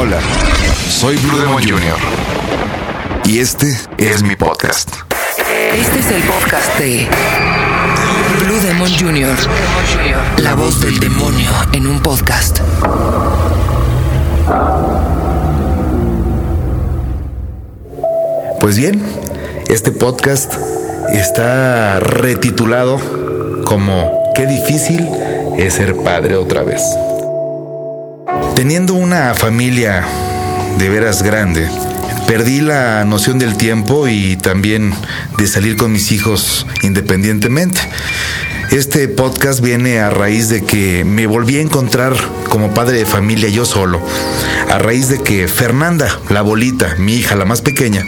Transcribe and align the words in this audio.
Hola, 0.00 0.20
soy 0.88 1.16
Blue 1.16 1.40
Demon 1.40 1.60
Jr. 1.60 1.96
Y 3.24 3.40
este 3.40 3.66
es 3.98 4.22
mi 4.22 4.36
podcast. 4.36 4.90
Este 5.74 5.98
es 5.98 6.10
el 6.12 6.22
podcast 6.22 6.78
de 6.78 7.08
Blue 8.44 8.60
Demon 8.60 8.88
Jr. 8.96 9.36
La 10.36 10.54
voz 10.54 10.80
del 10.82 11.00
demonio 11.00 11.50
en 11.72 11.88
un 11.88 11.98
podcast. 11.98 12.60
Pues 18.60 18.76
bien, 18.76 19.02
este 19.68 19.90
podcast 19.90 20.54
está 21.12 21.98
retitulado 21.98 23.00
como 23.64 24.32
Qué 24.36 24.46
difícil 24.46 25.08
es 25.56 25.74
ser 25.74 25.96
padre 25.96 26.36
otra 26.36 26.62
vez. 26.62 26.82
Teniendo 28.58 28.94
una 28.94 29.34
familia 29.34 30.04
de 30.78 30.88
veras 30.88 31.22
grande, 31.22 31.68
perdí 32.26 32.60
la 32.60 33.04
noción 33.04 33.38
del 33.38 33.56
tiempo 33.56 34.08
y 34.08 34.36
también 34.36 34.92
de 35.36 35.46
salir 35.46 35.76
con 35.76 35.92
mis 35.92 36.10
hijos 36.10 36.66
independientemente. 36.82 37.78
Este 38.72 39.06
podcast 39.06 39.60
viene 39.60 40.00
a 40.00 40.10
raíz 40.10 40.48
de 40.48 40.64
que 40.64 41.04
me 41.04 41.28
volví 41.28 41.58
a 41.58 41.60
encontrar 41.60 42.14
como 42.48 42.74
padre 42.74 42.98
de 42.98 43.06
familia 43.06 43.48
yo 43.48 43.64
solo, 43.64 44.02
a 44.68 44.78
raíz 44.78 45.08
de 45.08 45.22
que 45.22 45.46
Fernanda, 45.46 46.18
la 46.28 46.42
bolita, 46.42 46.96
mi 46.98 47.14
hija, 47.14 47.36
la 47.36 47.44
más 47.44 47.62
pequeña, 47.62 48.06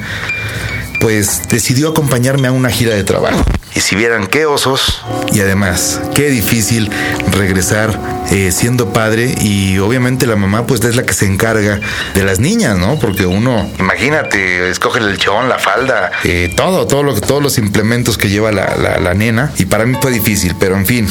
pues 1.01 1.49
decidió 1.49 1.89
acompañarme 1.89 2.49
a 2.49 2.53
una 2.53 2.71
gira 2.71 2.95
de 2.95 3.05
trabajo. 3.05 3.43
Y 3.75 3.81
si 3.81 3.97
vieran 3.97 4.27
qué 4.27 4.47
osos 4.47 5.03
y 5.33 5.41
además 5.41 6.01
qué 6.15 6.29
difícil 6.29 6.91
regresar 7.33 7.99
eh, 8.31 8.53
siendo 8.53 8.93
padre 8.93 9.35
y 9.41 9.79
obviamente 9.79 10.27
la 10.27 10.37
mamá 10.37 10.67
pues 10.67 10.85
es 10.85 10.97
la 10.97 11.05
que 11.05 11.15
se 11.15 11.27
encarga 11.27 11.81
de 12.15 12.25
las 12.25 12.41
niñas, 12.41 12.79
¿no? 12.79 12.99
Porque 12.99 13.27
uno, 13.27 13.69
imagínate, 13.79 14.71
escoge 14.71 14.99
el 14.99 15.19
chón, 15.19 15.49
la 15.49 15.59
falda, 15.59 16.11
eh, 16.25 16.53
todo, 16.57 16.87
todo 16.87 17.03
lo, 17.03 17.21
todos 17.21 17.43
los 17.43 17.59
implementos 17.59 18.19
que 18.19 18.29
lleva 18.29 18.53
la, 18.53 18.77
la, 18.77 18.99
la 18.99 19.15
nena 19.15 19.53
y 19.57 19.67
para 19.67 19.87
mí 19.87 19.97
fue 20.01 20.11
difícil, 20.11 20.55
pero 20.59 20.77
en 20.77 20.87
fin, 20.87 21.09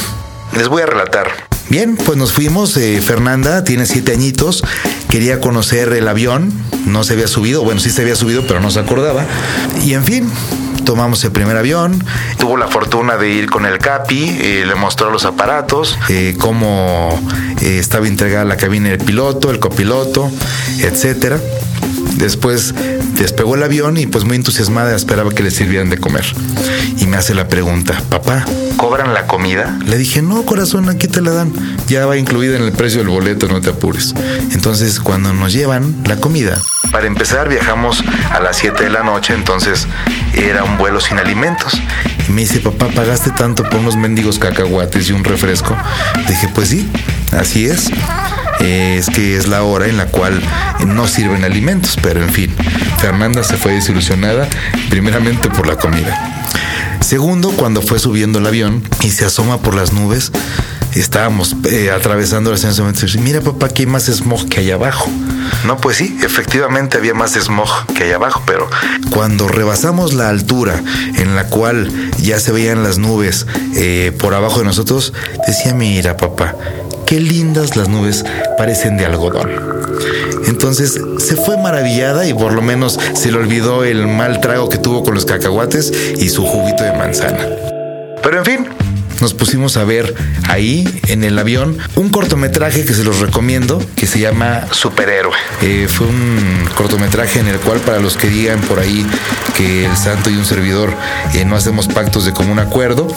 les 0.56 0.68
voy 0.68 0.82
a 0.82 0.86
relatar. 0.86 1.49
Bien, 1.70 1.96
pues 1.98 2.18
nos 2.18 2.34
fuimos. 2.34 2.76
Eh, 2.78 3.02
Fernanda 3.02 3.64
tiene 3.64 3.86
siete 3.86 4.14
añitos. 4.14 4.64
Quería 5.10 5.40
conocer 5.40 5.94
el 5.94 6.08
avión. 6.08 6.52
No 6.86 7.04
se 7.04 7.14
había 7.14 7.28
subido. 7.28 7.64
Bueno, 7.64 7.80
sí 7.80 7.90
se 7.90 8.02
había 8.02 8.16
subido, 8.16 8.44
pero 8.48 8.60
no 8.60 8.72
se 8.72 8.80
acordaba. 8.80 9.26
Y 9.86 9.94
en 9.94 10.04
fin, 10.04 10.30
tomamos 10.90 11.24
el 11.24 11.32
primer 11.32 11.56
avión. 11.56 12.04
Tuvo 12.40 12.58
la 12.58 12.68
fortuna 12.68 13.16
de 13.18 13.30
ir 13.30 13.48
con 13.48 13.68
el 13.68 13.78
Capi, 13.78 14.38
eh, 14.42 14.64
le 14.66 14.74
mostró 14.74 15.12
los 15.12 15.24
aparatos, 15.24 15.96
eh, 16.10 16.36
cómo 16.40 17.22
eh, 17.62 17.78
estaba 17.78 18.08
integrada 18.08 18.44
la 18.44 18.58
cabina 18.58 18.90
del 18.90 18.98
piloto, 18.98 19.52
el 19.52 19.60
copiloto, 19.60 20.32
etcétera. 20.80 21.40
Después 22.16 22.74
despegó 23.16 23.56
el 23.56 23.64
avión 23.64 23.98
y 23.98 24.06
pues 24.06 24.26
muy 24.26 24.36
entusiasmada 24.36 24.96
esperaba 24.96 25.32
que 25.32 25.44
le 25.44 25.52
sirvieran 25.52 25.90
de 25.90 25.98
comer. 25.98 26.26
Y 26.98 27.06
me 27.08 27.18
hace 27.18 27.34
la 27.34 27.48
pregunta, 27.48 28.02
papá, 28.10 28.46
¿cobran 28.78 29.14
la 29.14 29.28
comida? 29.28 29.78
Le 29.86 29.98
dije, 29.98 30.22
no, 30.22 30.44
corazón, 30.44 30.90
aquí 30.90 31.08
te 31.08 31.22
la 31.22 31.32
dan. 31.32 31.52
Ya 31.88 32.06
va 32.06 32.18
incluida 32.18 32.58
en 32.58 32.64
el 32.64 32.72
precio 32.72 33.00
del 33.00 33.10
boleto, 33.10 33.48
no 33.48 33.62
te 33.62 33.70
apures. 33.70 34.14
Entonces, 34.52 35.00
cuando 35.00 35.34
nos 35.34 35.54
llevan 35.54 35.96
la 36.06 36.18
comida, 36.18 36.60
para 36.92 37.06
empezar 37.06 37.50
viajamos 37.50 38.04
a 38.32 38.40
las 38.40 38.58
7 38.58 38.84
de 38.84 38.90
la 38.90 39.04
noche, 39.04 39.34
entonces 39.34 39.88
era 40.34 40.64
un 40.64 40.78
vuelo 40.78 41.00
sin 41.00 41.20
alimentos. 41.20 41.74
Y 42.28 42.32
me 42.32 42.42
dice, 42.42 42.60
papá, 42.60 42.88
¿pagaste 42.88 43.32
tanto 43.32 43.64
por 43.64 43.76
unos 43.76 43.96
mendigos 43.96 44.40
cacahuates 44.40 45.10
y 45.10 45.14
un 45.14 45.24
refresco? 45.24 45.76
Le 46.16 46.32
dije, 46.32 46.50
pues 46.54 46.70
sí, 46.70 46.90
así 47.32 47.66
es 47.66 47.92
es 49.00 49.10
que 49.10 49.38
es 49.38 49.48
la 49.48 49.64
hora 49.64 49.88
en 49.88 49.98
la 49.98 50.08
cual 50.08 50.42
no 50.86 51.08
sirven 51.08 51.46
alimentos, 51.46 51.98
pero 52.02 52.22
en 52.22 52.30
fin, 52.30 52.54
Fernanda 53.00 53.44
se 53.44 53.58
fue 53.58 53.74
desilusionada 53.74 54.48
primeramente 54.90 55.50
por 55.50 55.68
la 55.68 55.78
comida. 55.78 56.46
Segundo, 57.00 57.52
cuando 57.52 57.82
fue 57.82 57.98
subiendo 57.98 58.40
el 58.40 58.48
avión 58.48 58.84
y 59.02 59.10
se 59.10 59.26
asoma 59.26 59.60
por 59.60 59.74
las 59.74 59.94
nubes, 59.94 60.32
estábamos 60.96 61.56
eh, 61.70 61.92
atravesando 61.92 62.54
ese 62.54 62.68
momento. 62.82 63.06
Mira, 63.22 63.42
papá, 63.42 63.68
aquí 63.68 63.84
hay 63.84 63.88
más 63.88 64.06
smog 64.08 64.48
que 64.50 64.60
allá 64.60 64.76
abajo. 64.76 65.10
No, 65.66 65.78
pues 65.78 65.98
sí, 65.98 66.18
efectivamente 66.22 66.98
había 66.98 67.14
más 67.14 67.34
smog 67.34 67.70
que 67.96 68.04
allá 68.04 68.16
abajo, 68.16 68.44
pero 68.46 68.70
cuando 69.10 69.48
rebasamos 69.48 70.14
la 70.14 70.30
altura 70.30 70.82
en 71.16 71.36
la 71.36 71.46
cual 71.46 71.92
ya 72.20 72.40
se 72.40 72.52
veían 72.52 72.84
las 72.84 72.98
nubes 72.98 73.48
eh, 73.76 74.12
por 74.20 74.34
abajo 74.34 74.60
de 74.60 74.66
nosotros, 74.66 75.14
decía, 75.48 75.74
mira, 75.74 76.18
papá, 76.18 76.56
qué 77.10 77.20
lindas 77.20 77.76
las 77.76 77.90
nubes 77.90 78.24
parecen 78.56 78.96
de 78.96 79.04
algodón. 79.04 79.50
Entonces 80.46 81.02
se 81.18 81.36
fue 81.36 81.58
maravillada 81.58 82.28
y 82.28 82.36
por 82.36 82.54
lo 82.54 82.62
menos 82.62 83.00
se 83.16 83.32
le 83.32 83.40
olvidó 83.40 83.84
el 83.84 84.06
mal 84.06 84.40
trago 84.42 84.70
que 84.70 84.78
tuvo 84.78 85.04
con 85.04 85.16
los 85.16 85.26
cacahuates 85.26 85.92
y 86.20 86.30
su 86.30 86.46
juguito 86.46 86.84
de 86.84 86.94
manzana. 86.94 87.48
Pero 88.22 88.38
en 88.38 88.46
fin, 88.46 88.68
nos 89.22 89.34
pusimos 89.34 89.78
a 89.78 89.84
ver 89.84 90.16
ahí 90.48 90.88
en 91.08 91.24
el 91.24 91.38
avión 91.38 91.78
un 91.96 92.10
cortometraje 92.10 92.86
que 92.86 92.94
se 92.94 93.04
los 93.04 93.20
recomiendo 93.20 93.82
que 93.96 94.08
se 94.08 94.20
llama 94.20 94.68
Superhéroe. 94.72 95.36
Eh, 95.62 95.88
fue 95.90 96.08
un 96.08 96.70
cortometraje 96.76 97.40
en 97.40 97.48
el 97.48 97.58
cual 97.60 97.80
para 97.80 98.00
los 98.00 98.18
que 98.18 98.28
digan 98.28 98.62
por 98.62 98.80
ahí 98.80 99.06
que 99.56 99.86
el 99.86 99.98
santo 99.98 100.30
y 100.30 100.36
un 100.36 100.46
servidor 100.46 100.94
eh, 101.34 101.46
no 101.46 101.56
hacemos 101.56 101.88
pactos 101.88 102.26
de 102.26 102.34
común 102.34 102.60
acuerdo, 102.60 103.08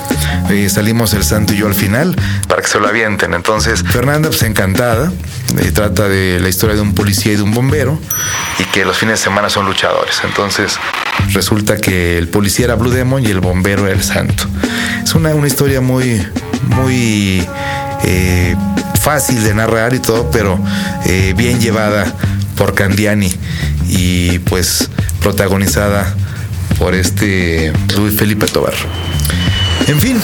eh, 0.50 0.68
salimos 0.68 1.14
el 1.14 1.24
santo 1.24 1.52
y 1.52 1.58
yo 1.58 1.66
al 1.66 1.74
final 1.74 2.16
para 2.48 2.62
que 2.62 2.68
se 2.68 2.78
lo 2.78 2.88
avienten. 2.88 3.34
Entonces 3.34 3.82
Fernanda 3.82 4.28
pues 4.28 4.42
encantada, 4.42 5.12
trata 5.74 6.08
de 6.08 6.40
la 6.40 6.48
historia 6.48 6.76
de 6.76 6.82
un 6.82 6.94
policía 6.94 7.32
y 7.32 7.36
de 7.36 7.42
un 7.42 7.52
bombero 7.52 7.98
y 8.58 8.64
que 8.64 8.84
los 8.84 8.96
fines 8.96 9.20
de 9.20 9.24
semana 9.24 9.48
son 9.48 9.66
luchadores. 9.66 10.20
Entonces 10.24 10.78
resulta 11.32 11.76
que 11.76 12.18
el 12.18 12.28
policía 12.28 12.66
era 12.66 12.74
Blue 12.74 12.90
Demon 12.90 13.22
y 13.24 13.26
el 13.26 13.40
bombero 13.40 13.86
era 13.86 13.94
el 13.94 14.02
santo. 14.02 14.44
Es 15.02 15.14
una, 15.14 15.34
una 15.34 15.46
historia 15.46 15.80
muy, 15.80 16.24
muy 16.68 17.46
eh, 18.04 18.56
fácil 19.00 19.42
de 19.42 19.54
narrar 19.54 19.94
y 19.94 19.98
todo, 19.98 20.30
pero 20.30 20.58
eh, 21.06 21.34
bien 21.36 21.60
llevada 21.60 22.12
por 22.56 22.74
Candiani 22.74 23.32
y 23.88 24.38
pues 24.40 24.88
protagonizada 25.20 26.14
por 26.78 26.94
este 26.94 27.72
Luis 27.96 28.16
Felipe 28.16 28.46
Tobar. 28.46 28.74
En 29.86 30.00
fin, 30.00 30.16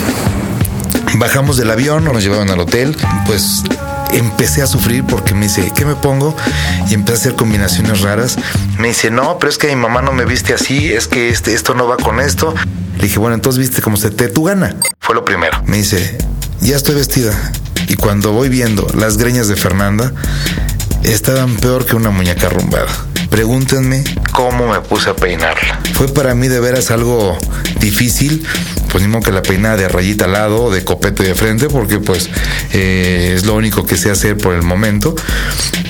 bajamos 1.17 1.57
del 1.57 1.71
avión, 1.71 2.05
nos 2.05 2.23
llevaron 2.23 2.51
al 2.51 2.61
hotel, 2.61 2.97
pues 3.27 3.63
empecé 4.13 4.63
a 4.63 4.67
sufrir 4.67 5.05
porque 5.05 5.35
me 5.35 5.43
dice, 5.47 5.73
¿qué 5.75 5.85
me 5.85 5.95
pongo? 5.95 6.35
Y 6.89 6.95
empecé 6.95 7.13
a 7.13 7.21
hacer 7.21 7.35
combinaciones 7.35 8.01
raras. 8.01 8.37
Me 8.79 8.89
dice, 8.89 9.11
no, 9.11 9.39
pero 9.39 9.51
es 9.51 9.59
que 9.59 9.69
mi 9.69 9.77
mamá 9.77 10.03
no 10.03 10.13
me 10.13 10.25
viste 10.25 10.55
así, 10.55 10.93
es 10.93 11.07
que 11.07 11.29
este, 11.29 11.55
esto 11.55 11.75
no 11.75 11.87
va 11.87 11.97
con 11.97 12.21
esto. 12.21 12.55
Le 12.97 13.03
dije, 13.03 13.19
bueno, 13.19 13.35
entonces 13.35 13.59
viste 13.59 13.83
como 13.83 13.97
se 13.97 14.11
te 14.11 14.29
tu 14.29 14.45
gana. 14.45 14.77
Fue 15.01 15.15
lo 15.15 15.25
primero. 15.25 15.63
Me 15.65 15.79
dice, 15.79 16.19
ya 16.61 16.77
estoy 16.77 16.97
vestida. 16.97 17.33
Y 17.89 17.95
cuando 17.95 18.33
voy 18.33 18.49
viendo 18.49 18.87
las 18.95 19.17
greñas 19.17 19.49
de 19.49 19.57
Fernanda, 19.57 20.13
estaban 21.05 21.57
peor 21.57 21.87
que 21.87 21.97
una 21.97 22.11
muñeca 22.11 22.49
arrumbada. 22.49 22.89
Pregúntenme 23.31 24.05
cómo 24.33 24.69
me 24.69 24.81
puse 24.81 25.11
a 25.11 25.17
peinarla. 25.17 25.81
Fue 25.95 26.09
para 26.09 26.35
mí 26.35 26.49
de 26.49 26.61
veras 26.61 26.91
algo 26.91 27.39
difícil, 27.81 28.47
pues 28.91 29.07
modo 29.07 29.23
que 29.23 29.33
la 29.33 29.43
peinada 29.43 29.77
de 29.77 29.89
rayita 29.89 30.27
al 30.27 30.33
lado 30.33 30.71
de 30.71 30.85
copete 30.85 31.23
de 31.23 31.35
frente, 31.35 31.69
porque 31.69 31.99
pues 31.99 32.29
eh, 32.73 33.35
es 33.37 33.45
lo 33.45 33.55
único 33.55 33.87
que 33.87 33.97
sé 33.97 34.11
hacer 34.11 34.37
por 34.37 34.55
el 34.55 34.63
momento. 34.63 35.15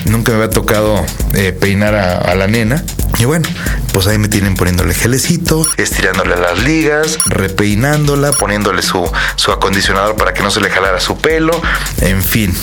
Nunca 0.05 0.31
me 0.31 0.37
había 0.37 0.49
tocado 0.49 1.05
eh, 1.33 1.51
peinar 1.51 1.95
a, 1.95 2.17
a 2.17 2.35
la 2.35 2.47
nena. 2.47 2.83
Y 3.17 3.25
bueno, 3.25 3.49
pues 3.91 4.07
ahí 4.07 4.17
me 4.17 4.29
tienen 4.29 4.55
poniéndole 4.55 4.93
gelecito, 4.93 5.65
estirándole 5.77 6.37
las 6.37 6.63
ligas, 6.63 7.17
repeinándola, 7.25 8.31
poniéndole 8.31 8.81
su, 8.81 9.09
su 9.35 9.51
acondicionador 9.51 10.15
para 10.15 10.33
que 10.33 10.41
no 10.41 10.51
se 10.51 10.61
le 10.61 10.69
jalara 10.69 11.01
su 11.01 11.17
pelo, 11.17 11.59
en 12.01 12.23
fin. 12.23 12.53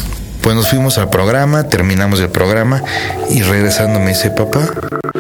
Pues 0.47 0.55
nos 0.55 0.69
fuimos 0.69 0.97
al 0.97 1.11
programa, 1.11 1.65
terminamos 1.65 2.21
el 2.21 2.29
programa 2.29 2.81
y 3.29 3.43
regresando 3.43 3.99
me 3.99 4.11
dice, 4.11 4.31
papá, 4.31 4.71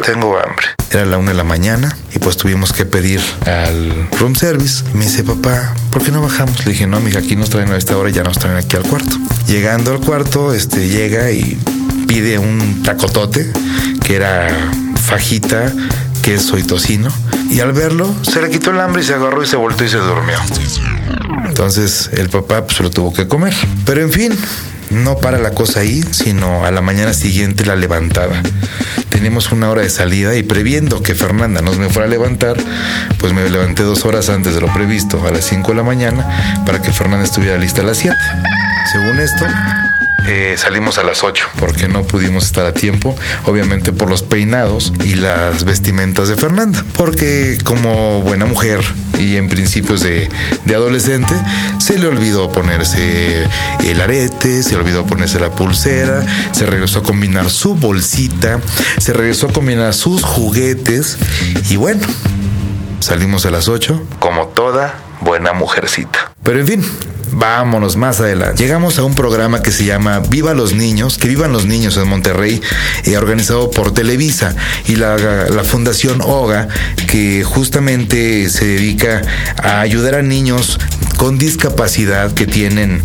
tengo 0.05 0.39
hambre. 0.39 0.67
Era 0.93 1.05
la 1.05 1.19
una 1.19 1.33
de 1.33 1.37
la 1.37 1.43
mañana 1.43 1.97
y 2.15 2.21
pues 2.21 2.37
tuvimos 2.37 2.73
que 2.73 2.87
pedir 2.87 3.21
al 3.45 4.09
room 4.21 4.37
service. 4.37 4.85
Me 4.95 5.05
dice, 5.05 5.25
papá, 5.25 5.75
¿por 5.91 6.05
qué 6.05 6.13
no 6.13 6.23
bajamos? 6.23 6.65
Le 6.65 6.71
dije, 6.71 6.87
no, 6.87 7.01
mija, 7.01 7.19
aquí 7.19 7.35
nos 7.35 7.51
traen 7.51 7.73
a 7.73 7.77
esta 7.77 7.97
hora, 7.97 8.09
ya 8.11 8.23
nos 8.23 8.39
traen 8.39 8.57
aquí 8.57 8.77
al 8.77 8.85
cuarto. 8.85 9.17
Llegando 9.49 9.91
al 9.91 9.99
cuarto, 9.99 10.55
este 10.55 10.89
llega 10.89 11.33
y 11.33 11.61
pide 12.07 12.39
un 12.39 12.85
tacotote 12.85 13.51
que 14.05 14.15
era 14.15 14.47
fajita, 14.95 15.73
queso 16.23 16.57
y 16.57 16.63
tocino. 16.63 17.11
Y 17.51 17.59
al 17.59 17.73
verlo, 17.73 18.15
se 18.23 18.41
le 18.41 18.49
quitó 18.49 18.71
el 18.71 18.79
hambre 18.79 19.03
y 19.03 19.05
se 19.05 19.15
agarró 19.15 19.43
y 19.43 19.47
se 19.49 19.57
volvió 19.57 19.85
y 19.85 19.91
se 19.91 19.99
durmió. 19.99 20.39
Entonces 21.49 22.11
el 22.13 22.29
papá 22.29 22.65
pues 22.65 22.79
lo 22.79 22.91
tuvo 22.91 23.13
que 23.13 23.27
comer. 23.27 23.55
Pero 23.85 24.03
en 24.03 24.13
fin, 24.13 24.39
no 24.91 25.19
para 25.19 25.39
la 25.39 25.51
cosa 25.51 25.81
ahí, 25.81 26.03
sino 26.11 26.65
a 26.65 26.71
la 26.71 26.81
mañana 26.81 27.13
siguiente 27.13 27.65
la 27.65 27.77
levantada. 27.77 28.43
Teníamos 29.11 29.51
una 29.53 29.71
hora 29.71 29.83
de 29.83 29.91
salida 29.91 30.37
y 30.37 30.43
previendo 30.43 31.03
que 31.03 31.15
Fernanda 31.15 31.63
nos 31.63 31.79
me 31.79 31.89
fuera 31.89 32.07
a 32.07 32.11
levantar, 32.11 32.57
pues 33.19 33.33
me 33.33 33.49
levanté 33.49 33.83
dos 33.83 34.05
horas 34.05 34.29
antes 34.29 34.55
de 34.55 34.61
lo 34.61 34.73
previsto, 34.73 35.27
a 35.27 35.31
las 35.31 35.45
5 35.47 35.71
de 35.71 35.77
la 35.77 35.83
mañana, 35.83 36.63
para 36.67 36.83
que 36.83 36.93
Fernanda 36.93 37.25
estuviera 37.25 37.57
lista 37.57 37.81
a 37.81 37.85
las 37.85 37.99
7. 37.99 38.15
Según 38.93 39.19
esto, 39.19 39.47
eh, 40.27 40.55
salimos 40.57 40.99
a 40.99 41.05
las 41.05 41.23
8 41.23 41.49
porque 41.59 41.89
no 41.89 42.03
pudimos 42.03 42.45
estar 42.45 42.67
a 42.67 42.73
tiempo, 42.73 43.15
obviamente 43.45 43.93
por 43.93 44.11
los 44.11 44.23
peinados 44.23 44.93
y 45.05 45.15
las 45.15 45.65
vestimentas 45.65 46.29
de 46.29 46.37
Fernanda, 46.37 46.85
porque 46.97 47.59
como 47.65 48.23
buena 48.23 48.47
mujer 48.47 48.81
y 49.19 49.37
en 49.37 49.49
principios 49.49 50.03
de, 50.03 50.29
de 50.65 50.75
adolescente, 50.75 51.35
se 51.79 51.99
le 51.99 52.07
olvidó 52.07 52.51
ponerse 52.51 53.45
el 53.85 54.01
arete, 54.01 54.63
se 54.63 54.77
olvidó 54.77 55.07
ponerse 55.07 55.41
la 55.41 55.51
pulsera, 55.51 56.25
se 56.53 56.67
regresó 56.67 57.01
a 57.01 57.03
combinar 57.03 57.49
su 57.51 57.75
bolsita, 57.75 58.61
se 58.99 59.13
regresó 59.13 59.49
a 59.49 59.53
combinar 59.53 59.95
sus 59.95 60.23
juguetes 60.23 61.19
y 61.71 61.77
bueno, 61.77 62.07
salimos 63.01 63.47
a 63.47 63.51
las 63.51 63.69
8 63.69 64.03
como 64.19 64.49
toda 64.49 64.95
buena 65.21 65.53
mujercita. 65.53 66.33
Pero 66.43 66.61
en 66.61 66.67
fin, 66.67 66.85
vámonos 67.33 67.97
más 67.97 68.21
adelante. 68.21 68.63
Llegamos 68.63 68.99
a 68.99 69.05
un 69.05 69.15
programa 69.15 69.63
que 69.63 69.73
se 69.73 69.85
llama 69.85 70.21
Viva 70.21 70.55
los 70.55 70.75
Niños, 70.75 71.19
que 71.19 71.29
vivan 71.29 71.53
los 71.53 71.67
niños 71.67 71.97
en 71.97 72.09
Monterrey, 72.09 72.61
eh, 73.05 73.17
organizado 73.17 73.71
por 73.71 73.93
Televisa 73.93 74.55
y 74.87 74.97
la, 74.97 75.17
la, 75.17 75.65
Fundación 75.65 76.21
OGA, 76.23 76.69
que 77.07 77.45
justamente 77.45 78.49
se 78.51 78.67
dedica 78.67 79.23
a 79.57 79.81
ayudar 79.81 80.15
a 80.15 80.23
niños 80.23 80.79
con 81.17 81.39
discapacidad 81.39 82.33
que 82.33 82.47
tienen 82.47 83.03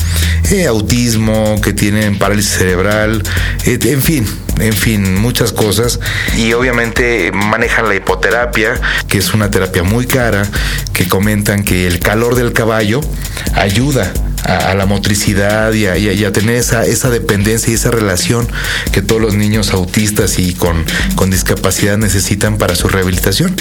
eh, 0.51 0.67
autismo, 0.67 1.59
que 1.61 1.73
tienen 1.73 2.19
parálisis 2.19 2.51
cerebral, 2.51 3.23
en 3.65 4.01
fin, 4.01 4.25
en 4.61 4.73
fin, 4.73 5.15
muchas 5.15 5.51
cosas. 5.51 5.99
Y 6.37 6.53
obviamente 6.53 7.31
manejan 7.31 7.87
la 7.87 7.95
hipoterapia, 7.95 8.79
que 9.07 9.17
es 9.17 9.33
una 9.33 9.51
terapia 9.51 9.83
muy 9.83 10.05
cara, 10.05 10.47
que 10.93 11.07
comentan 11.07 11.63
que 11.63 11.87
el 11.87 11.99
calor 11.99 12.35
del 12.35 12.53
caballo 12.53 13.01
ayuda 13.55 14.11
a, 14.43 14.73
la 14.73 14.85
motricidad 14.85 15.73
y 15.73 15.85
a, 15.87 16.31
tener 16.31 16.55
esa, 16.55 16.85
esa 16.85 17.09
dependencia 17.09 17.71
y 17.71 17.75
esa 17.75 17.91
relación 17.91 18.47
que 18.91 19.01
todos 19.01 19.21
los 19.21 19.35
niños 19.35 19.71
autistas 19.71 20.39
y 20.39 20.53
con, 20.53 20.85
con 21.15 21.29
discapacidad 21.29 21.97
necesitan 21.97 22.57
para 22.57 22.75
su 22.75 22.87
rehabilitación. 22.87 23.55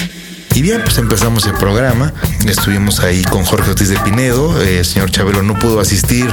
Y 0.53 0.61
bien, 0.61 0.81
pues 0.83 0.97
empezamos 0.97 1.45
el 1.45 1.53
programa. 1.53 2.11
Estuvimos 2.45 2.99
ahí 2.99 3.23
con 3.23 3.45
Jorge 3.45 3.69
Ortiz 3.71 3.87
de 3.87 3.97
Pinedo. 3.99 4.61
Eh, 4.61 4.79
el 4.79 4.85
señor 4.85 5.09
Chabelo 5.09 5.43
no 5.43 5.57
pudo 5.57 5.79
asistir 5.79 6.27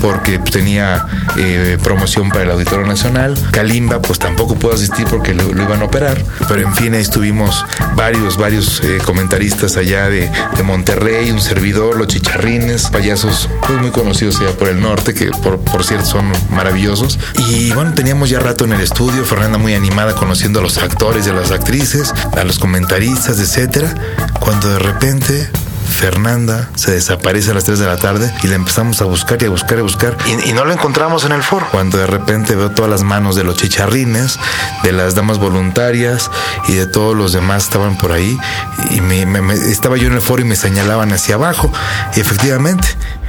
porque 0.00 0.38
tenía 0.38 1.06
eh, 1.36 1.78
promoción 1.82 2.30
para 2.30 2.42
el 2.42 2.50
Auditorio 2.50 2.84
Nacional. 2.84 3.36
Kalimba, 3.52 4.02
pues 4.02 4.18
tampoco 4.18 4.56
pudo 4.56 4.74
asistir 4.74 5.06
porque 5.08 5.34
lo, 5.34 5.50
iban 5.50 5.82
a 5.82 5.84
operar. 5.84 6.20
Pero 6.48 6.62
en 6.62 6.74
fin, 6.74 6.94
ahí 6.94 7.00
estuvimos 7.00 7.64
varios, 7.94 8.36
varios 8.36 8.80
eh, 8.82 8.98
comentaristas 9.04 9.76
allá 9.76 10.08
de, 10.08 10.28
de, 10.56 10.62
Monterrey, 10.64 11.30
un 11.30 11.40
servidor, 11.40 11.96
los 11.96 12.08
chicharrines, 12.08 12.88
payasos 12.88 13.48
pues, 13.66 13.80
muy 13.80 13.90
conocidos 13.90 14.40
allá 14.40 14.50
por 14.56 14.68
el 14.68 14.80
norte, 14.80 15.14
que 15.14 15.26
por, 15.42 15.60
por 15.60 15.84
cierto 15.84 16.06
son 16.06 16.32
maravillosos. 16.50 17.20
Y 17.48 17.70
bueno, 17.72 17.92
teníamos 17.94 18.30
ya 18.30 18.40
rato 18.40 18.64
en 18.64 18.72
el 18.72 18.80
estudio. 18.80 19.24
Fernanda 19.24 19.58
muy 19.58 19.74
animada 19.74 20.16
conociendo 20.16 20.58
a 20.58 20.62
los 20.62 20.78
actores 20.78 21.26
y 21.28 21.30
a 21.30 21.34
las 21.34 21.52
actrices, 21.52 22.12
a 22.36 22.42
los 22.42 22.58
comentaristas 22.58 23.38
de 23.66 23.94
cuando 24.40 24.70
de 24.70 24.78
repente 24.78 25.50
Fernanda 25.86 26.70
se 26.76 26.92
desaparece 26.92 27.50
a 27.50 27.54
las 27.54 27.64
3 27.64 27.78
de 27.78 27.86
la 27.86 27.98
tarde 27.98 28.32
y 28.42 28.46
la 28.46 28.54
empezamos 28.54 29.02
a 29.02 29.04
buscar 29.04 29.42
y 29.42 29.46
a 29.46 29.50
buscar 29.50 29.76
y 29.76 29.80
a 29.80 29.82
buscar 29.82 30.16
y, 30.46 30.52
no 30.52 30.64
la 30.64 30.72
encontramos 30.72 31.24
en 31.24 31.32
el 31.32 31.42
foro. 31.42 31.66
Cuando 31.70 31.98
de 31.98 32.06
repente 32.06 32.54
veo 32.56 32.70
todas 32.70 32.90
las 32.90 33.02
manos 33.02 33.36
de 33.36 33.44
los 33.44 33.58
chicharrines, 33.58 34.38
de 34.82 34.92
las 34.92 35.14
damas 35.14 35.38
voluntarias 35.38 36.30
y 36.68 36.72
de 36.72 36.86
todos 36.86 37.14
los 37.14 37.32
demás 37.32 37.64
estaban 37.64 37.98
por 37.98 38.12
ahí 38.12 38.38
y 38.92 39.02
me, 39.02 39.24
estaba 39.52 39.98
yo 39.98 40.06
en 40.06 40.14
el 40.14 40.22
foro 40.22 40.40
y 40.40 40.46
me 40.46 40.56
señalaban 40.56 41.12
hacia 41.12 41.34
abajo. 41.34 41.70
Y 42.16 42.20
efectivamente, 42.20 42.88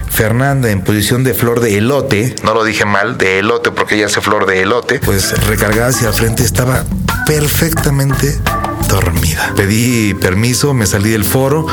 Fernanda 0.10 0.72
en 0.72 0.82
posición 0.82 1.26
de 1.26 1.34
flor 1.34 1.60
de 1.60 1.78
elote, 1.78 2.38
no 2.44 2.54
lo 2.54 2.64
dije 2.64 2.86
mal, 2.86 3.18
de 3.18 3.40
elote 3.40 3.72
porque 3.72 3.96
ella 3.96 4.06
hace 4.06 4.22
flor 4.22 4.46
de 4.46 4.62
elote, 4.62 5.00
pues 5.00 5.38
recargada 5.46 5.90
hacia 5.90 6.08
el 6.08 6.14
frente 6.14 6.44
estaba 6.44 6.86
perfectamente 7.28 8.40
dormida. 8.92 9.54
Pedí 9.56 10.14
permiso, 10.14 10.74
me 10.74 10.86
salí 10.86 11.10
del 11.10 11.24
foro, 11.24 11.66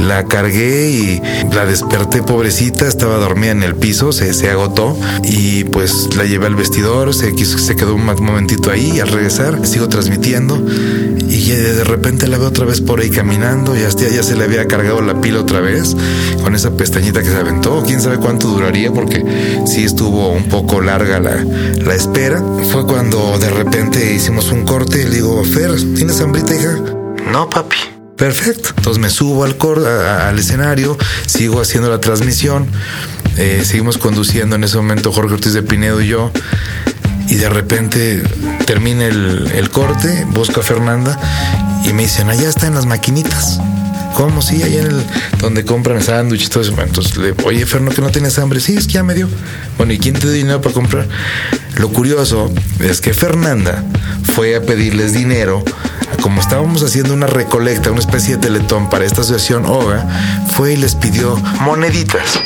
la 0.00 0.24
cargué 0.24 0.90
y 0.90 1.22
la 1.54 1.64
desperté 1.64 2.22
pobrecita, 2.22 2.86
estaba 2.86 3.16
dormida 3.16 3.52
en 3.52 3.62
el 3.62 3.76
piso, 3.76 4.12
se, 4.12 4.50
agotó 4.50 4.98
y 5.22 5.64
pues 5.64 6.14
la 6.16 6.24
llevé 6.24 6.46
al 6.46 6.56
vestidor, 6.56 7.14
se, 7.14 7.32
se 7.44 7.76
quedó 7.76 7.94
un 7.94 8.04
momentito 8.04 8.70
ahí 8.70 9.00
al 9.00 9.08
regresar, 9.08 9.66
sigo 9.66 9.88
transmitiendo 9.88 10.60
y 11.34 11.50
de 11.50 11.82
repente 11.82 12.28
la 12.28 12.38
veo 12.38 12.48
otra 12.48 12.64
vez 12.64 12.80
por 12.80 13.00
ahí 13.00 13.10
caminando, 13.10 13.74
ya, 13.74 13.88
ya 13.88 14.22
se 14.22 14.36
le 14.36 14.44
había 14.44 14.68
cargado 14.68 15.00
la 15.00 15.20
pila 15.20 15.40
otra 15.40 15.60
vez 15.60 15.96
con 16.42 16.54
esa 16.54 16.76
pestañita 16.76 17.22
que 17.22 17.28
se 17.28 17.36
aventó, 17.36 17.82
quién 17.84 18.00
sabe 18.00 18.18
cuánto 18.18 18.46
duraría 18.48 18.92
porque 18.92 19.24
sí 19.66 19.82
estuvo 19.84 20.28
un 20.30 20.48
poco 20.48 20.80
larga 20.80 21.18
la, 21.18 21.44
la 21.44 21.94
espera. 21.94 22.40
Fue 22.70 22.86
cuando 22.86 23.36
de 23.38 23.50
repente 23.50 24.14
hicimos 24.14 24.52
un 24.52 24.64
corte 24.64 25.02
y 25.02 25.04
le 25.04 25.10
digo, 25.16 25.42
Fer, 25.44 25.72
¿tienes 25.96 26.20
hambrita, 26.20 26.54
hija? 26.54 26.78
No, 27.32 27.50
papi. 27.50 27.76
Perfecto. 28.16 28.70
Entonces 28.76 29.00
me 29.00 29.10
subo 29.10 29.42
al, 29.44 29.56
cor 29.56 29.84
al 29.84 30.38
escenario, 30.38 30.96
sigo 31.26 31.60
haciendo 31.60 31.90
la 31.90 32.00
transmisión, 32.00 32.68
eh, 33.36 33.62
seguimos 33.64 33.98
conduciendo 33.98 34.54
en 34.54 34.62
ese 34.62 34.76
momento 34.76 35.10
Jorge 35.10 35.34
Ortiz 35.34 35.52
de 35.52 35.62
Pinedo 35.62 36.00
y 36.00 36.06
yo 36.06 36.30
y 37.34 37.36
de 37.36 37.48
repente 37.48 38.22
termina 38.64 39.06
el, 39.06 39.68
corte, 39.72 40.24
busco 40.30 40.60
a 40.60 40.62
Fernanda 40.62 41.18
y 41.84 41.92
me 41.92 42.02
dicen, 42.02 42.30
allá 42.30 42.48
está 42.48 42.68
en 42.68 42.76
las 42.76 42.86
maquinitas. 42.86 43.58
¿Cómo? 44.14 44.40
Sí, 44.40 44.62
allá 44.62 44.82
en 44.82 44.86
el 44.86 45.02
donde 45.40 45.64
compran 45.64 46.00
sándwiches 46.00 46.46
y 46.46 46.50
todo 46.50 46.62
eso. 46.62 46.80
Entonces 46.80 47.16
le 47.16 47.34
oye, 47.44 47.66
Ferno, 47.66 47.90
que 47.90 48.00
no 48.00 48.10
tienes 48.10 48.38
hambre. 48.38 48.60
Sí, 48.60 48.76
es 48.76 48.86
que 48.86 48.92
ya 48.92 49.02
me 49.02 49.14
dio. 49.14 49.28
Bueno, 49.76 49.92
¿y 49.92 49.98
quién 49.98 50.14
te 50.14 50.20
dio 50.20 50.30
dinero 50.30 50.60
para 50.60 50.74
comprar? 50.74 51.08
Lo 51.76 51.88
curioso 51.88 52.52
es 52.78 53.00
que 53.00 53.12
Fernanda 53.12 53.82
fue 54.36 54.54
a 54.54 54.60
pedirles 54.60 55.12
dinero. 55.12 55.64
Como 56.22 56.40
estábamos 56.40 56.84
haciendo 56.84 57.14
una 57.14 57.26
recolecta, 57.26 57.90
una 57.90 57.98
especie 57.98 58.36
de 58.36 58.42
teletón 58.42 58.88
para 58.88 59.04
esta 59.04 59.22
asociación 59.22 59.66
OGA, 59.66 60.06
fue 60.54 60.74
y 60.74 60.76
les 60.76 60.94
pidió 60.94 61.34
moneditas 61.62 62.38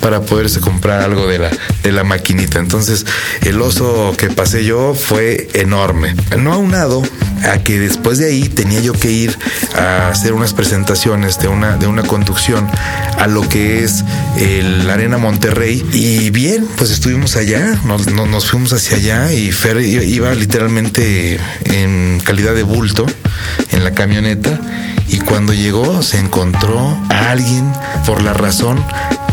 para 0.00 0.20
poderse 0.22 0.60
comprar 0.60 1.02
algo 1.02 1.26
de 1.26 1.38
la, 1.38 1.50
de 1.82 1.92
la 1.92 2.04
maquinita. 2.04 2.58
Entonces, 2.58 3.06
el 3.42 3.60
oso 3.60 4.14
que 4.16 4.28
pasé 4.28 4.64
yo 4.64 4.94
fue 4.94 5.48
enorme. 5.54 6.14
No 6.38 6.52
aunado 6.52 7.02
a 7.44 7.58
que 7.58 7.78
después 7.78 8.18
de 8.18 8.26
ahí 8.26 8.48
tenía 8.48 8.80
yo 8.80 8.92
que 8.92 9.10
ir 9.10 9.38
a 9.76 10.08
hacer 10.08 10.32
unas 10.32 10.52
presentaciones 10.52 11.38
de 11.38 11.48
una, 11.48 11.76
de 11.76 11.86
una 11.86 12.02
conducción 12.02 12.68
a 13.18 13.26
lo 13.26 13.48
que 13.48 13.84
es 13.84 14.04
el 14.38 14.88
Arena 14.90 15.18
Monterrey. 15.18 15.84
Y 15.92 16.30
bien, 16.30 16.66
pues 16.76 16.90
estuvimos 16.90 17.36
allá, 17.36 17.78
nos, 17.84 18.06
nos 18.08 18.50
fuimos 18.50 18.72
hacia 18.72 18.96
allá 18.96 19.32
y 19.32 19.52
Fer 19.52 19.80
iba 19.80 20.34
literalmente 20.34 21.38
en 21.64 22.20
calidad 22.24 22.54
de 22.54 22.62
bulto 22.62 23.06
en 23.72 23.84
la 23.84 23.92
camioneta 23.92 24.60
y 25.08 25.18
cuando 25.18 25.52
llegó 25.52 26.02
se 26.02 26.18
encontró 26.18 26.96
a 27.08 27.30
alguien 27.30 27.72
por 28.06 28.22
la 28.22 28.32
razón 28.32 28.82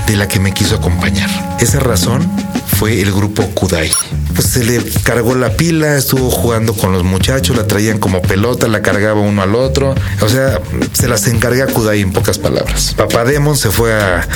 de 0.07 0.15
la 0.15 0.27
que 0.27 0.39
me 0.39 0.53
quiso 0.53 0.75
acompañar. 0.75 1.29
Esa 1.59 1.79
razón 1.79 2.27
fue 2.65 3.01
el 3.01 3.11
grupo 3.11 3.45
Kudai. 3.53 3.91
Pues 4.37 4.49
se 4.49 4.63
le 4.63 4.83
cargó 5.01 5.33
la 5.33 5.57
pila, 5.57 5.97
estuvo 5.97 6.29
jugando 6.29 6.73
con 6.73 6.91
los 6.91 7.03
muchachos, 7.03 7.57
la 7.57 7.65
traían 7.65 7.97
como 7.97 8.21
pelota, 8.21 8.67
la 8.67 8.83
cargaba 8.83 9.19
uno 9.19 9.41
al 9.41 9.55
otro. 9.55 9.95
O 10.21 10.29
sea, 10.29 10.61
se 10.93 11.07
las 11.07 11.25
encargué 11.25 11.63
a 11.63 11.65
Kudai 11.65 12.01
en 12.01 12.13
pocas 12.13 12.37
palabras. 12.37 12.93
Papá 12.95 13.25
Demon 13.25 13.57
se 13.57 13.71
fue 13.71 13.95
a, 13.95 14.27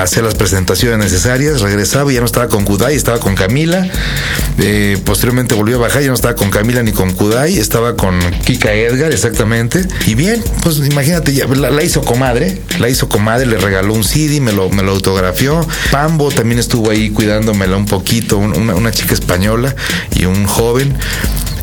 hacer 0.00 0.24
las 0.24 0.34
presentaciones 0.34 0.96
necesarias, 0.96 1.60
regresaba 1.60 2.10
y 2.10 2.14
ya 2.14 2.20
no 2.20 2.26
estaba 2.26 2.48
con 2.48 2.64
Kudai, 2.64 2.94
estaba 2.94 3.20
con 3.20 3.34
Camila. 3.34 3.86
Eh, 4.58 4.96
posteriormente 5.04 5.54
volvió 5.54 5.76
a 5.76 5.80
bajar, 5.80 6.00
ya 6.00 6.08
no 6.08 6.14
estaba 6.14 6.36
con 6.36 6.50
Camila 6.50 6.82
ni 6.82 6.92
con 6.92 7.12
Kudai, 7.12 7.58
estaba 7.58 7.96
con 7.96 8.18
Kika 8.46 8.72
Edgar, 8.72 9.12
exactamente. 9.12 9.86
Y 10.06 10.14
bien, 10.14 10.42
pues 10.62 10.78
imagínate, 10.78 11.34
ya, 11.34 11.46
la, 11.46 11.82
hizo 11.82 12.00
comadre, 12.00 12.62
la 12.78 12.88
hizo 12.88 13.10
comadre, 13.10 13.44
le 13.44 13.58
regaló 13.58 13.92
un 13.92 14.04
CD, 14.04 14.40
me 14.40 14.52
lo, 14.52 14.70
me 14.70 14.82
lo 14.82 14.92
autografió. 14.92 15.66
Pambo 15.90 16.30
también 16.30 16.58
estuvo 16.58 16.90
ahí 16.90 17.10
cuidándomela 17.10 17.76
un 17.76 17.84
poquito, 17.84 18.38
una, 18.38 18.90
chica 18.90 19.12
española 19.12 19.49
y 20.14 20.24
un 20.24 20.46
joven. 20.46 20.96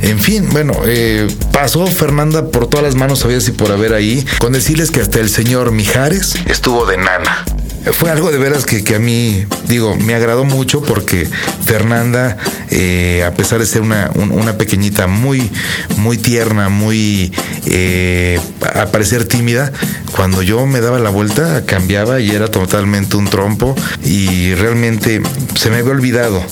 En 0.01 0.20
fin, 0.20 0.48
bueno, 0.51 0.74
eh, 0.86 1.27
pasó 1.51 1.88
Fernanda 1.88 2.48
por 2.51 2.67
todas 2.67 2.86
las 2.86 2.96
manos, 2.96 3.20
sabía 3.20 3.41
si 3.41 3.51
por 3.51 3.72
haber 3.72 3.94
ahí, 3.94 4.25
con 4.39 4.53
decirles 4.53 4.91
que 4.91 5.01
hasta 5.01 5.20
el 5.20 5.29
señor 5.29 5.72
Mijares 5.72 6.36
estuvo 6.48 6.86
de 6.86 6.98
nana 6.98 7.46
fue 7.94 8.10
algo 8.12 8.32
de 8.32 8.38
veras 8.38 8.65
que, 8.65 8.96
a 8.96 9.00
mí, 9.00 9.46
digo, 9.67 9.96
me 9.96 10.13
agradó 10.13 10.44
mucho 10.44 10.82
porque 10.82 11.27
Fernanda, 11.65 12.38
eh, 12.70 13.24
a 13.25 13.34
pesar 13.34 13.60
de 13.60 13.65
ser 13.65 13.82
una, 13.82 14.12
una, 14.15 14.58
pequeñita 14.58 15.08
muy, 15.08 15.50
muy 15.98 16.17
tierna, 16.17 16.70
muy, 16.70 17.32
eh, 17.65 18.39
a 18.75 18.88
parecer 18.88 19.25
tímida, 19.25 19.72
cuando 20.15 20.41
yo 20.41 20.65
me 20.65 20.82
daba 20.82 21.00
la 21.00 21.10
vuelta 21.10 21.65
cambiaba 21.65 22.20
y 22.20 22.32
era 22.32 22.48
totalmente 22.48 23.17
un 23.17 23.29
trompo 23.29 23.75
y 24.03 24.53
realmente 24.56 25.22
se 25.56 25.70
me 25.70 25.77
había 25.77 25.91
olvidado 25.91 26.44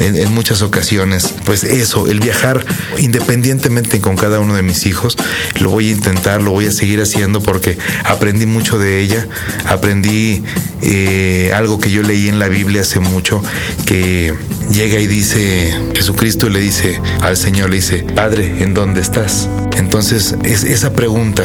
en 0.00 0.34
muchas 0.34 0.62
ocasiones. 0.62 1.32
Pues 1.44 1.64
eso, 1.64 2.06
el 2.08 2.20
viajar 2.20 2.64
independientemente 2.98 4.00
con 4.00 4.16
cada 4.16 4.40
uno 4.40 4.54
de 4.54 4.62
mis 4.62 4.86
hijos, 4.86 5.16
lo 5.60 5.70
voy 5.70 5.88
a 5.88 5.92
intentar, 5.92 6.42
lo 6.42 6.50
voy 6.50 6.66
a 6.66 6.72
seguir 6.72 7.00
haciendo 7.00 7.40
porque 7.40 7.78
aprendí 8.04 8.46
mucho 8.46 8.78
de 8.78 9.00
ella, 9.00 9.26
aprendí 9.66 10.42
eh, 10.82 11.52
algo 11.54 11.78
que 11.78 11.90
yo 11.90 12.02
leí 12.02 12.28
en 12.28 12.38
la 12.38 12.48
Biblia 12.48 12.82
hace 12.82 13.00
mucho, 13.00 13.42
que 13.86 14.34
llega 14.70 14.98
y 14.98 15.06
dice, 15.06 15.74
Jesucristo 15.94 16.48
le 16.48 16.60
dice 16.60 17.00
al 17.20 17.36
Señor, 17.36 17.70
le 17.70 17.76
dice, 17.76 18.04
Padre, 18.14 18.62
¿en 18.62 18.74
dónde 18.74 19.00
estás? 19.00 19.48
Entonces, 19.76 20.36
es, 20.44 20.64
esa 20.64 20.92
pregunta 20.92 21.44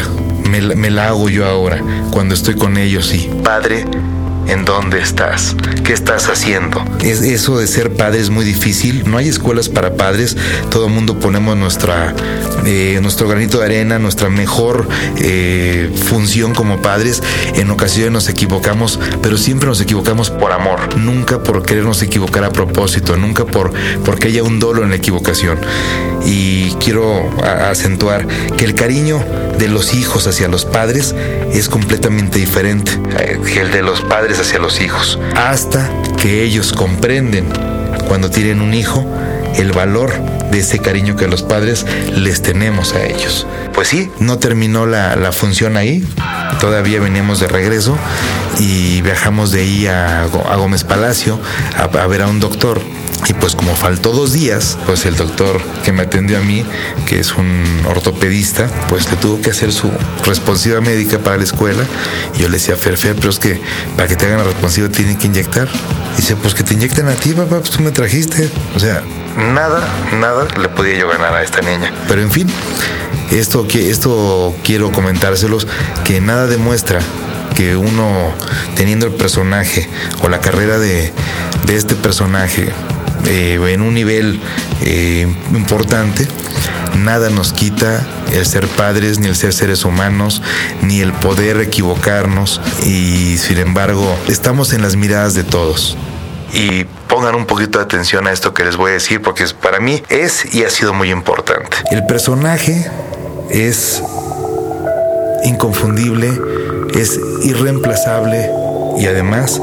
me, 0.49 0.61
me 0.75 0.89
la 0.89 1.09
hago 1.09 1.29
yo 1.29 1.45
ahora, 1.45 1.81
cuando 2.11 2.33
estoy 2.33 2.55
con 2.55 2.77
ellos 2.77 3.13
y, 3.13 3.29
Padre, 3.43 3.85
¿En 4.47 4.63
dónde 4.63 5.01
estás? 5.01 5.55
¿Qué 5.83 5.91
estás 5.91 6.29
haciendo? 6.29 6.83
Es, 7.01 7.21
eso 7.21 7.57
de 7.57 7.67
ser 7.67 7.91
padre 7.93 8.19
es 8.19 8.29
muy 8.29 8.45
difícil. 8.45 9.03
No 9.09 9.17
hay 9.17 9.27
escuelas 9.27 9.67
para 9.67 9.95
padres. 9.95 10.37
Todo 10.71 10.87
el 10.87 10.93
mundo 10.93 11.19
ponemos 11.19 11.57
nuestra, 11.57 12.15
eh, 12.65 12.99
nuestro 13.01 13.27
granito 13.27 13.59
de 13.59 13.65
arena, 13.65 13.99
nuestra 13.99 14.29
mejor 14.29 14.87
eh, 15.17 15.91
función 16.09 16.53
como 16.53 16.81
padres. 16.81 17.21
En 17.55 17.69
ocasiones 17.71 18.11
nos 18.11 18.29
equivocamos, 18.29 18.99
pero 19.21 19.37
siempre 19.37 19.67
nos 19.67 19.81
equivocamos 19.81 20.29
por 20.29 20.53
amor. 20.53 20.97
Nunca 20.97 21.43
por 21.43 21.63
querernos 21.63 22.01
equivocar 22.01 22.45
a 22.45 22.51
propósito. 22.51 23.17
Nunca 23.17 23.45
por 23.45 23.73
porque 24.05 24.29
haya 24.29 24.43
un 24.43 24.59
dolo 24.59 24.83
en 24.83 24.91
la 24.91 24.95
equivocación. 24.95 25.59
Y 26.27 26.71
quiero 26.83 27.31
acentuar 27.41 28.27
que 28.57 28.65
el 28.65 28.75
cariño 28.75 29.23
de 29.57 29.69
los 29.69 29.93
hijos 29.93 30.27
hacia 30.27 30.47
los 30.49 30.65
padres 30.65 31.15
es 31.53 31.69
completamente 31.69 32.37
diferente. 32.37 32.91
Que 33.45 33.61
el 33.61 33.71
de 33.71 33.81
los 33.81 34.01
padres 34.01 34.39
hacia 34.39 34.59
los 34.59 34.81
hijos, 34.81 35.17
hasta 35.35 35.89
que 36.21 36.43
ellos 36.43 36.73
comprenden 36.73 37.47
cuando 38.07 38.29
tienen 38.29 38.61
un 38.61 38.73
hijo 38.73 39.05
el 39.55 39.71
valor 39.71 40.11
de 40.51 40.59
ese 40.59 40.79
cariño 40.79 41.15
que 41.15 41.27
los 41.27 41.43
padres 41.43 41.85
les 42.13 42.41
tenemos 42.41 42.93
a 42.93 43.05
ellos. 43.05 43.47
Pues 43.73 43.87
sí, 43.87 44.09
no 44.19 44.37
terminó 44.37 44.85
la, 44.85 45.31
función 45.31 45.77
ahí, 45.77 46.05
todavía 46.59 46.99
venimos 46.99 47.39
de 47.39 47.47
regreso 47.47 47.97
y 48.59 49.01
viajamos 49.01 49.51
de 49.51 49.61
ahí 49.61 49.87
a, 49.87 50.25
Gómez 50.57 50.83
Palacio 50.83 51.39
a 51.77 52.07
ver 52.07 52.21
a 52.21 52.27
un 52.27 52.39
doctor 52.39 52.81
y 53.25 53.33
pues 53.33 53.55
como 53.55 53.75
faltó 53.75 54.11
dos 54.11 54.31
días, 54.31 54.77
pues 54.85 55.05
el 55.05 55.15
doctor 55.15 55.59
que 55.83 55.91
me 55.91 56.03
atendió 56.03 56.37
a 56.37 56.41
mí, 56.41 56.65
que 57.07 57.19
es 57.19 57.33
un 57.33 57.63
ortopedista, 57.85 58.69
pues 58.89 59.09
le 59.09 59.17
tuvo 59.17 59.41
que 59.41 59.49
hacer 59.49 59.73
su 59.73 59.91
responsiva 60.25 60.79
médica 60.81 61.19
para 61.19 61.37
la 61.37 61.43
escuela. 61.43 61.83
Y 62.35 62.41
yo 62.41 62.47
le 62.47 62.57
decía, 62.57 62.75
Ferfer, 62.77 63.15
pero 63.15 63.29
es 63.29 63.39
que 63.39 63.59
para 63.95 64.07
que 64.07 64.15
te 64.15 64.25
hagan 64.25 64.39
la 64.39 64.43
responsiva 64.43 64.87
tienen 64.89 65.17
que 65.17 65.27
inyectar. 65.27 65.67
Y 66.13 66.21
dice, 66.21 66.35
pues 66.35 66.53
que 66.53 66.63
te 66.63 66.75
inyecten 66.75 67.07
a 67.07 67.15
ti, 67.15 67.31
papá, 67.33 67.59
pues 67.59 67.71
tú 67.71 67.81
me 67.81 67.91
trajiste. 67.91 68.49
O 68.75 68.79
sea, 68.79 69.03
nada, 69.35 69.81
nada 70.13 70.47
le 70.59 70.69
podía 70.69 70.97
yo 70.97 71.09
ganar 71.09 71.33
a 71.33 71.43
esta 71.43 71.61
niña. 71.61 71.91
Pero 72.07 72.21
en 72.21 72.31
fin, 72.31 72.47
esto, 73.31 73.67
esto 73.73 74.55
quiero 74.63 74.91
comentárselos, 74.91 75.67
que 76.05 76.21
nada 76.21 76.47
demuestra 76.47 76.99
que 77.55 77.75
uno 77.75 78.31
teniendo 78.75 79.07
el 79.07 79.13
personaje 79.13 79.89
o 80.21 80.29
la 80.29 80.39
carrera 80.39 80.77
de, 80.77 81.11
de 81.65 81.75
este 81.75 81.95
personaje 81.95 82.71
eh, 83.25 83.59
en 83.69 83.81
un 83.81 83.93
nivel 83.93 84.39
eh, 84.81 85.27
importante, 85.53 86.27
nada 86.97 87.29
nos 87.29 87.53
quita 87.53 88.05
el 88.31 88.45
ser 88.45 88.67
padres, 88.67 89.19
ni 89.19 89.27
el 89.27 89.35
ser 89.35 89.53
seres 89.53 89.85
humanos, 89.85 90.41
ni 90.81 90.99
el 90.99 91.13
poder 91.13 91.59
equivocarnos 91.61 92.61
y 92.85 93.37
sin 93.37 93.57
embargo 93.57 94.17
estamos 94.27 94.73
en 94.73 94.81
las 94.81 94.95
miradas 94.95 95.33
de 95.33 95.43
todos. 95.43 95.97
Y 96.53 96.85
pongan 97.07 97.35
un 97.35 97.45
poquito 97.45 97.77
de 97.77 97.83
atención 97.83 98.25
a 98.27 98.31
esto 98.31 98.53
que 98.53 98.63
les 98.63 98.77
voy 98.77 98.91
a 98.91 98.93
decir 98.93 99.21
porque 99.21 99.45
para 99.61 99.79
mí 99.79 100.01
es 100.09 100.53
y 100.53 100.63
ha 100.63 100.69
sido 100.69 100.93
muy 100.93 101.11
importante. 101.11 101.77
El 101.91 102.05
personaje 102.05 102.89
es 103.49 104.01
inconfundible, 105.43 106.31
es 106.93 107.19
irreemplazable 107.43 108.49
y 108.97 109.07
además 109.07 109.61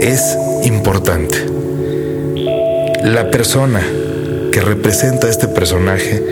es 0.00 0.36
importante. 0.64 1.53
La 3.04 3.30
persona 3.30 3.82
que 4.50 4.62
representa 4.62 5.26
a 5.26 5.30
este 5.30 5.46
personaje 5.46 6.22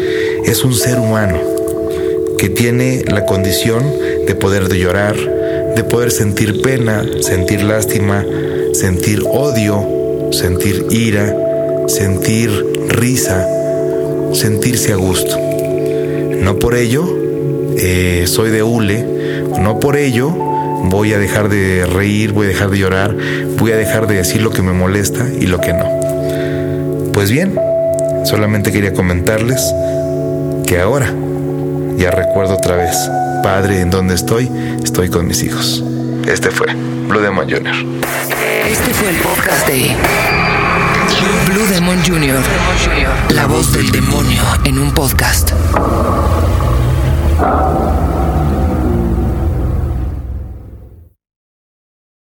es 0.46 0.64
un 0.64 0.72
ser 0.72 0.98
humano 0.98 1.38
que 2.38 2.48
tiene 2.48 3.04
la 3.06 3.26
condición 3.26 3.84
de 4.26 4.34
poder 4.34 4.72
llorar, 4.72 5.14
de 5.14 5.84
poder 5.84 6.10
sentir 6.10 6.62
pena, 6.62 7.04
sentir 7.20 7.62
lástima, 7.62 8.24
sentir 8.72 9.22
odio, 9.30 9.86
sentir 10.32 10.86
ira, 10.88 11.36
sentir 11.88 12.50
risa, 12.88 13.46
sentirse 14.32 14.94
a 14.94 14.96
gusto. 14.96 15.38
No 16.40 16.58
por 16.58 16.74
ello 16.74 17.04
eh, 17.76 18.24
soy 18.26 18.48
de 18.48 18.62
hule, 18.62 19.04
no 19.60 19.78
por 19.78 19.98
ello 19.98 20.30
voy 20.84 21.12
a 21.12 21.18
dejar 21.18 21.50
de 21.50 21.84
reír, 21.84 22.32
voy 22.32 22.46
a 22.46 22.48
dejar 22.48 22.70
de 22.70 22.78
llorar, 22.78 23.14
voy 23.58 23.72
a 23.72 23.76
dejar 23.76 24.06
de 24.06 24.14
decir 24.14 24.40
lo 24.40 24.48
que 24.48 24.62
me 24.62 24.72
molesta 24.72 25.28
y 25.38 25.48
lo 25.48 25.60
que 25.60 25.74
no. 25.74 25.91
Pues 27.22 27.30
bien, 27.30 27.56
solamente 28.24 28.72
quería 28.72 28.92
comentarles 28.92 29.72
que 30.66 30.80
ahora 30.80 31.06
ya 31.96 32.10
recuerdo 32.10 32.54
otra 32.54 32.74
vez, 32.74 32.96
Padre, 33.44 33.80
¿en 33.80 33.90
dónde 33.90 34.16
estoy? 34.16 34.50
Estoy 34.82 35.08
con 35.08 35.28
mis 35.28 35.44
hijos. 35.44 35.84
Este 36.26 36.50
fue 36.50 36.66
Blue 37.06 37.20
Demon 37.20 37.48
Jr. 37.48 37.76
Este 38.66 38.92
fue 38.92 39.10
el 39.10 39.16
podcast 39.18 39.68
de 39.68 39.94
Blue 41.46 41.66
Demon 41.72 42.02
Jr. 42.04 42.40
La 43.32 43.46
voz 43.46 43.72
del 43.72 43.92
demonio 43.92 44.42
en 44.64 44.80
un 44.80 44.92
podcast. 44.92 45.52